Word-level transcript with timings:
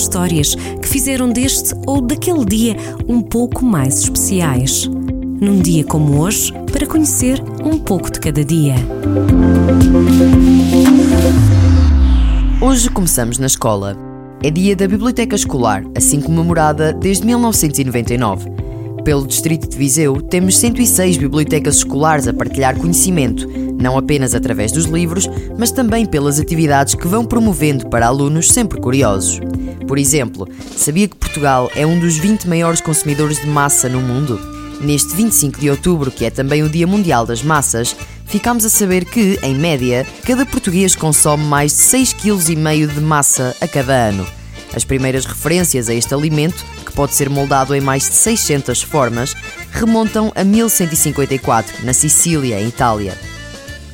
histórias 0.00 0.54
que 0.54 0.88
fizeram 0.88 1.30
deste 1.30 1.74
ou 1.86 2.00
daquele 2.00 2.44
dia 2.44 2.76
um 3.06 3.20
pouco 3.20 3.64
mais 3.64 3.98
especiais. 3.98 4.86
Num 4.86 5.60
dia 5.60 5.84
como 5.84 6.20
hoje, 6.20 6.52
para 6.72 6.86
conhecer 6.86 7.42
um 7.64 7.78
pouco 7.78 8.10
de 8.10 8.20
cada 8.20 8.44
dia. 8.44 8.74
Hoje 12.60 12.90
começamos 12.90 13.38
na 13.38 13.46
escola. 13.46 13.96
É 14.42 14.50
dia 14.50 14.74
da 14.74 14.88
Biblioteca 14.88 15.36
Escolar, 15.36 15.84
assim 15.94 16.20
comemorada 16.20 16.92
desde 16.92 17.26
1999. 17.26 18.50
Pelo 19.04 19.26
Distrito 19.26 19.68
de 19.68 19.76
Viseu, 19.76 20.20
temos 20.20 20.58
106 20.58 21.16
bibliotecas 21.16 21.76
escolares 21.76 22.28
a 22.28 22.32
partilhar 22.32 22.76
conhecimento, 22.76 23.48
não 23.80 23.96
apenas 23.96 24.34
através 24.34 24.72
dos 24.72 24.84
livros, 24.84 25.28
mas 25.58 25.70
também 25.70 26.04
pelas 26.04 26.38
atividades 26.38 26.94
que 26.94 27.08
vão 27.08 27.24
promovendo 27.24 27.88
para 27.88 28.06
alunos 28.06 28.48
sempre 28.48 28.80
curiosos. 28.80 29.40
Por 29.90 29.98
exemplo, 29.98 30.46
sabia 30.76 31.08
que 31.08 31.16
Portugal 31.16 31.68
é 31.74 31.84
um 31.84 31.98
dos 31.98 32.16
20 32.16 32.46
maiores 32.46 32.80
consumidores 32.80 33.40
de 33.40 33.48
massa 33.48 33.88
no 33.88 34.00
mundo? 34.00 34.40
Neste 34.80 35.16
25 35.16 35.58
de 35.58 35.68
outubro, 35.68 36.12
que 36.12 36.24
é 36.24 36.30
também 36.30 36.62
o 36.62 36.68
Dia 36.68 36.86
Mundial 36.86 37.26
das 37.26 37.42
Massas, 37.42 37.96
ficamos 38.24 38.64
a 38.64 38.68
saber 38.68 39.04
que, 39.04 39.36
em 39.42 39.52
média, 39.52 40.06
cada 40.24 40.46
português 40.46 40.94
consome 40.94 41.42
mais 41.42 41.72
de 41.72 41.78
6,5 41.78 42.86
kg 42.86 42.94
de 42.94 43.00
massa 43.00 43.56
a 43.60 43.66
cada 43.66 43.92
ano. 43.92 44.24
As 44.72 44.84
primeiras 44.84 45.24
referências 45.24 45.88
a 45.88 45.94
este 45.94 46.14
alimento 46.14 46.64
que 46.86 46.92
pode 46.92 47.12
ser 47.16 47.28
moldado 47.28 47.74
em 47.74 47.80
mais 47.80 48.04
de 48.04 48.14
600 48.14 48.82
formas, 48.82 49.34
remontam 49.72 50.30
a 50.36 50.44
1154, 50.44 51.84
na 51.84 51.92
Sicília, 51.92 52.60
em 52.60 52.68
Itália. 52.68 53.18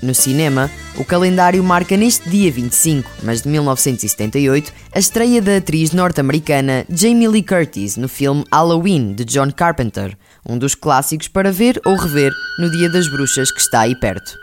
No 0.03 0.15
cinema, 0.15 0.71
o 0.97 1.05
calendário 1.05 1.63
marca 1.65 1.97
neste 1.97 2.29
dia 2.29 2.51
25, 2.51 3.11
mas 3.23 3.43
de 3.43 3.49
1978, 3.49 4.73
a 4.95 4.99
estreia 4.99 5.41
da 5.41 5.57
atriz 5.57 5.93
norte-americana 5.93 6.85
Jamie 6.88 7.29
Lee 7.29 7.43
Curtis 7.43 7.97
no 7.97 8.09
filme 8.09 8.45
Halloween 8.53 9.15
de 9.15 9.25
John 9.25 9.51
Carpenter, 9.51 10.16
um 10.47 10.59
dos 10.59 10.75
clássicos 10.75 11.29
para 11.29 11.51
ver 11.51 11.80
ou 11.85 11.97
rever 11.97 12.33
no 12.59 12.71
Dia 12.71 12.91
das 12.91 13.09
Bruxas 13.09 13.51
que 13.51 13.61
está 13.61 13.80
aí 13.80 13.95
perto. 13.95 14.38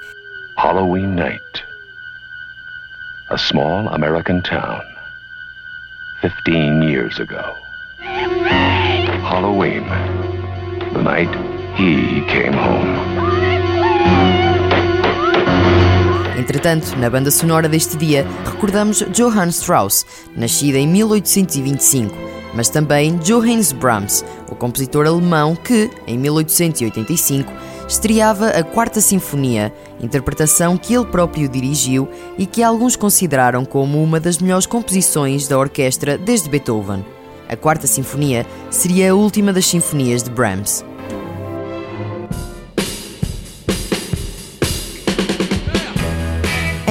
Halloween 0.58 1.16
night. 1.16 1.64
A 3.30 3.38
small 3.38 3.88
American 3.94 4.42
town. 4.42 4.82
15 6.22 6.84
years 6.84 7.20
ago. 7.20 7.42
Halloween, 9.23 9.84
the 10.94 11.02
night 11.02 11.34
he 11.76 12.22
came 12.28 12.54
home. 12.54 13.53
Entretanto, 16.44 16.97
na 16.97 17.09
banda 17.09 17.31
sonora 17.31 17.69
deste 17.69 17.95
dia, 17.95 18.27
recordamos 18.44 19.02
Johann 19.13 19.47
Strauss, 19.47 20.05
nascido 20.36 20.75
em 20.75 20.86
1825, 20.86 22.13
mas 22.53 22.67
também 22.67 23.16
Johannes 23.19 23.72
Brahms, 23.72 24.25
o 24.52 24.53
compositor 24.53 25.08
alemão 25.08 25.55
que, 25.55 25.89
em 26.05 26.17
1885, 26.17 27.49
estreava 27.88 28.49
a 28.49 28.61
Quarta 28.61 28.99
Sinfonia, 28.99 29.73
interpretação 30.02 30.75
que 30.75 30.94
ele 30.94 31.05
próprio 31.05 31.47
dirigiu 31.47 32.09
e 32.38 32.45
que 32.45 32.61
alguns 32.61 32.97
consideraram 32.97 33.64
como 33.64 34.03
uma 34.03 34.19
das 34.19 34.38
melhores 34.39 34.66
composições 34.66 35.47
da 35.47 35.58
orquestra 35.58 36.17
desde 36.17 36.49
Beethoven. 36.49 37.05
A 37.47 37.55
Quarta 37.55 37.88
Sinfonia 37.88 38.45
seria 38.69 39.14
a 39.14 39.16
última 39.16 39.53
das 39.53 39.66
sinfonias 39.66 40.21
de 40.21 40.30
Brahms. 40.30 40.83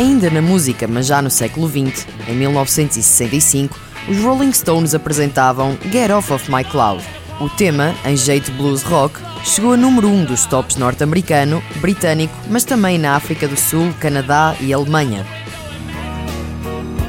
Ainda 0.03 0.29
na 0.31 0.43
música, 0.43 0.89
mas 0.89 1.07
já 1.07 1.23
no 1.23 1.31
século 1.31 1.69
XX, 1.69 2.09
em 2.27 2.35
1965, 2.35 3.79
os 4.09 4.19
Rolling 4.19 4.53
Stones 4.53 4.97
apresentavam 4.97 5.79
Get 5.93 6.11
Off 6.11 6.33
of 6.33 6.51
My 6.51 6.65
Cloud. 6.65 7.01
O 7.41 7.49
tema, 7.49 7.95
em 8.05 8.17
jeito 8.17 8.51
blues 8.51 8.83
rock, 8.83 9.21
chegou 9.45 9.75
a 9.75 9.77
número 9.77 10.09
1 10.09 10.13
um 10.13 10.25
dos 10.25 10.45
tops 10.47 10.75
norte-americano, 10.75 11.63
britânico, 11.77 12.35
mas 12.51 12.65
também 12.65 12.99
na 12.99 13.15
África 13.15 13.47
do 13.47 13.57
Sul, 13.57 13.95
Canadá 14.01 14.57
e 14.61 14.73
Alemanha. 14.73 15.25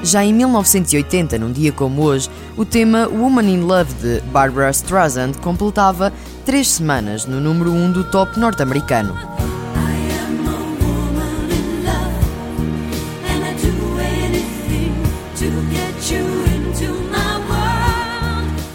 Já 0.03 0.23
em 0.23 0.31
1980, 0.31 1.39
num 1.39 1.51
dia 1.51 1.71
como 1.71 2.03
hoje, 2.03 2.29
o 2.55 2.63
tema 2.63 3.07
Woman 3.07 3.49
in 3.49 3.61
Love 3.61 3.91
de 3.95 4.21
Barbara 4.27 4.69
Streisand 4.69 5.31
completava 5.41 6.13
três 6.45 6.69
semanas 6.69 7.25
no 7.25 7.41
número 7.41 7.71
1 7.71 7.85
um 7.85 7.91
do 7.91 8.03
top 8.03 8.39
norte-americano. 8.39 9.17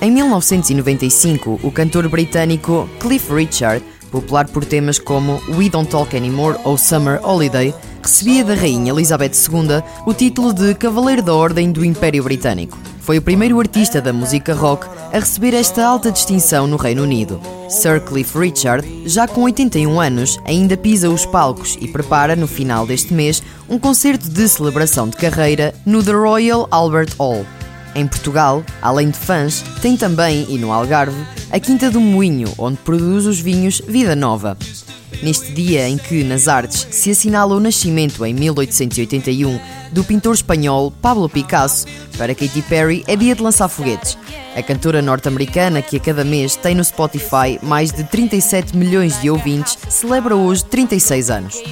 Em 0.00 0.10
1995, 0.10 1.60
o 1.62 1.72
cantor 1.72 2.08
britânico 2.08 2.88
Cliff 3.00 3.32
Richard, 3.32 3.84
popular 4.10 4.46
por 4.48 4.64
temas 4.64 4.98
como 4.98 5.42
We 5.48 5.68
Don't 5.68 5.90
Talk 5.90 6.16
Anymore 6.16 6.58
ou 6.64 6.78
Summer 6.78 7.20
Holiday, 7.22 7.74
recebia 8.02 8.44
da 8.44 8.54
Rainha 8.54 8.92
Elizabeth 8.92 9.32
II 9.32 9.82
o 10.06 10.14
título 10.14 10.52
de 10.52 10.74
Cavaleiro 10.74 11.22
da 11.22 11.34
Ordem 11.34 11.72
do 11.72 11.84
Império 11.84 12.22
Britânico. 12.22 12.78
Foi 13.00 13.18
o 13.18 13.22
primeiro 13.22 13.58
artista 13.58 14.00
da 14.00 14.12
música 14.12 14.54
rock 14.54 14.86
a 15.12 15.18
receber 15.18 15.54
esta 15.54 15.84
alta 15.84 16.12
distinção 16.12 16.66
no 16.66 16.76
Reino 16.76 17.02
Unido. 17.02 17.57
Sir 17.68 18.00
Cliff 18.00 18.36
Richard, 18.38 18.86
já 19.04 19.28
com 19.28 19.42
81 19.42 20.00
anos, 20.00 20.38
ainda 20.44 20.76
pisa 20.76 21.10
os 21.10 21.26
palcos 21.26 21.76
e 21.80 21.88
prepara, 21.88 22.34
no 22.34 22.46
final 22.46 22.86
deste 22.86 23.12
mês, 23.12 23.42
um 23.68 23.78
concerto 23.78 24.28
de 24.28 24.48
celebração 24.48 25.08
de 25.08 25.16
carreira 25.16 25.74
no 25.84 26.02
The 26.02 26.12
Royal 26.12 26.66
Albert 26.70 27.14
Hall. 27.18 27.44
Em 27.94 28.06
Portugal, 28.06 28.64
além 28.80 29.10
de 29.10 29.18
fãs, 29.18 29.62
tem 29.82 29.96
também, 29.96 30.46
e 30.48 30.58
no 30.58 30.72
Algarve, 30.72 31.20
a 31.50 31.60
Quinta 31.60 31.90
do 31.90 32.00
Moinho, 32.00 32.52
onde 32.56 32.78
produz 32.78 33.26
os 33.26 33.40
vinhos 33.40 33.80
Vida 33.86 34.16
Nova. 34.16 34.56
Neste 35.22 35.52
dia 35.52 35.88
em 35.88 35.98
que, 35.98 36.22
nas 36.22 36.46
artes, 36.46 36.86
se 36.90 37.10
assinala 37.10 37.54
o 37.54 37.60
nascimento, 37.60 38.24
em 38.24 38.32
1881, 38.32 39.58
do 39.92 40.04
pintor 40.04 40.34
espanhol 40.34 40.92
Pablo 41.02 41.28
Picasso, 41.28 41.86
para 42.16 42.34
Katy 42.34 42.62
Perry 42.62 43.04
é 43.06 43.16
dia 43.16 43.34
de 43.34 43.42
lançar 43.42 43.68
foguetes. 43.68 44.16
A 44.54 44.62
cantora 44.62 45.02
norte-americana, 45.02 45.82
que 45.82 45.96
a 45.96 46.00
cada 46.00 46.24
mês 46.24 46.54
tem 46.56 46.74
no 46.74 46.84
Spotify 46.84 47.58
mais 47.62 47.90
de 47.90 48.04
37 48.04 48.76
milhões 48.76 49.20
de 49.20 49.28
ouvintes, 49.28 49.76
celebra 49.88 50.36
hoje 50.36 50.64
36 50.64 51.30
anos. 51.30 51.62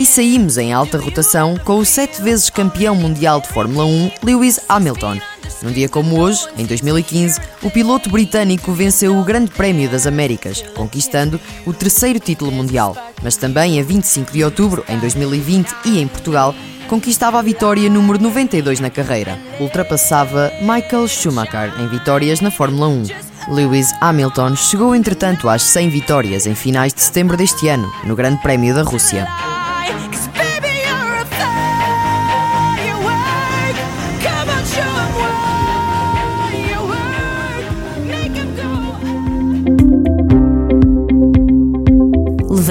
E 0.00 0.06
saímos 0.06 0.58
em 0.58 0.72
alta 0.72 0.98
rotação 0.98 1.56
com 1.64 1.78
o 1.78 1.84
sete 1.84 2.20
vezes 2.20 2.50
campeão 2.50 2.96
mundial 2.96 3.40
de 3.40 3.48
Fórmula 3.48 3.84
1, 3.84 4.10
Lewis 4.24 4.58
Hamilton 4.68 5.18
num 5.64 5.72
dia 5.72 5.88
como 5.88 6.20
hoje, 6.20 6.46
em 6.58 6.66
2015, 6.66 7.40
o 7.62 7.70
piloto 7.70 8.10
britânico 8.10 8.70
venceu 8.72 9.18
o 9.18 9.24
Grande 9.24 9.50
Prémio 9.50 9.88
das 9.88 10.06
Américas, 10.06 10.62
conquistando 10.74 11.40
o 11.64 11.72
terceiro 11.72 12.20
título 12.20 12.52
mundial. 12.52 12.94
Mas 13.22 13.36
também 13.36 13.80
a 13.80 13.82
25 13.82 14.30
de 14.30 14.44
outubro, 14.44 14.84
em 14.86 14.98
2020 14.98 15.74
e 15.86 15.98
em 15.98 16.06
Portugal, 16.06 16.54
conquistava 16.86 17.38
a 17.38 17.42
vitória 17.42 17.88
número 17.88 18.22
92 18.22 18.78
na 18.78 18.90
carreira. 18.90 19.38
Ultrapassava 19.58 20.52
Michael 20.60 21.08
Schumacher 21.08 21.72
em 21.80 21.88
vitórias 21.88 22.42
na 22.42 22.50
Fórmula 22.50 22.88
1. 22.88 23.04
Lewis 23.48 23.90
Hamilton 24.00 24.56
chegou 24.56 24.94
entretanto 24.94 25.48
às 25.48 25.62
100 25.62 25.88
vitórias 25.88 26.46
em 26.46 26.54
finais 26.54 26.92
de 26.92 27.00
setembro 27.00 27.36
deste 27.36 27.68
ano, 27.68 27.90
no 28.04 28.14
Grande 28.14 28.40
Prémio 28.42 28.74
da 28.74 28.82
Rússia. 28.82 29.26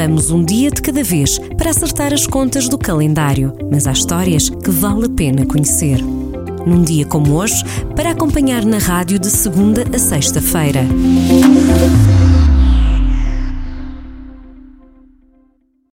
Levamos 0.03 0.31
um 0.31 0.43
dia 0.43 0.69
de 0.69 0.81
cada 0.81 1.01
vez 1.01 1.39
para 1.57 1.69
acertar 1.69 2.13
as 2.13 2.27
contas 2.27 2.67
do 2.67 2.77
calendário, 2.77 3.57
mas 3.71 3.87
há 3.87 3.93
histórias 3.93 4.49
que 4.49 4.69
vale 4.69 5.05
a 5.05 5.09
pena 5.09 5.45
conhecer. 5.45 6.03
Num 6.67 6.83
dia 6.83 7.05
como 7.05 7.35
hoje, 7.35 7.63
para 7.95 8.11
acompanhar 8.11 8.65
na 8.65 8.79
rádio 8.79 9.17
de 9.17 9.29
segunda 9.29 9.85
a 9.95 9.97
sexta-feira. 9.97 10.81